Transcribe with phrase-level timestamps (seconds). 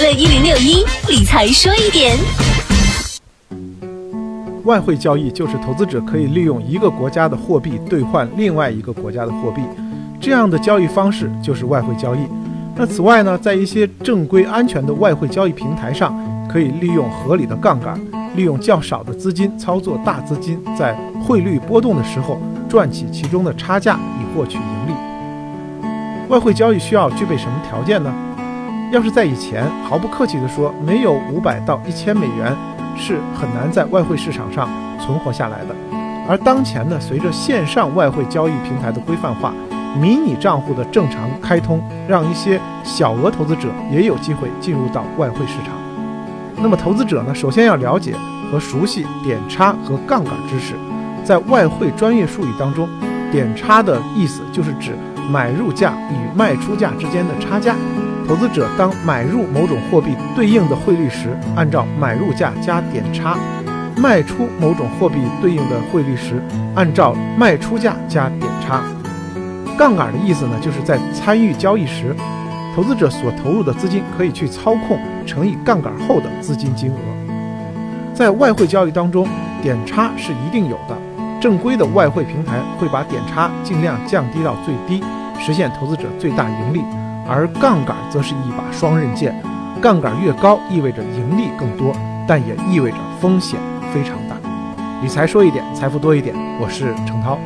[0.00, 2.16] 乐一零六一理财说一点。
[4.64, 9.60] 外汇交易就是投资者可以利用一个国家的货币兑换另外一个国家的货币，
[10.18, 12.20] 这样的交易方式就是外汇交易。
[12.76, 16.16] 那此外呢，在一些正规安全的外汇交易平台上，
[16.48, 18.00] 可以利用合理的杠杆，
[18.34, 22.40] 利用较少的资金操作大资金，在汇率波动的时候
[22.70, 24.94] 赚取其中的差价以获取盈利。
[26.28, 28.10] 外汇交易需要具备什么条件呢？
[28.92, 32.54] 要是在以前，毫不客气地说，没有五百到一千美元。
[32.96, 35.74] 是很难在外汇市场上存活下来的。
[36.28, 39.54] 而当前呢，随着线上外汇交易平台的规范化，
[39.98, 45.72] 迷你账户的正常开通，让一些小额投资者也有机会进入到外汇市场。
[46.56, 48.14] 那么，投资者呢，首先要了解
[48.50, 50.74] 和熟悉点差和杠杆知识。
[51.24, 52.86] 在外汇专业术语当中，
[53.32, 54.94] 点差的意思就是指
[55.30, 57.76] 买入价与卖出价之间的差价。
[58.30, 63.36] 投资者当买入某种货币对应的汇率时，按照买入价加点差；
[64.00, 66.40] 卖出某种货币对应的汇率时，
[66.76, 68.84] 按照卖出价加点差。
[69.76, 72.14] 杠杆的意思呢，就是在参与交易时，
[72.72, 78.14] 投资者所投入的资金可以去操控乘以杠杆后的资金金额。
[78.14, 79.26] 在外汇交易当中，
[79.60, 80.96] 点差是一定有的，
[81.40, 85.02] 正规的外汇平台会把点差尽量降低到最低，
[85.40, 86.84] 实现投资者最大盈利。
[87.28, 89.34] 而杠杆则是一把双刃剑，
[89.80, 91.94] 杠杆越高，意味着盈利更多，
[92.26, 93.58] 但也意味着风险
[93.92, 94.36] 非常大。
[95.02, 96.34] 理财说一点，财富多一点。
[96.60, 97.38] 我是程涛。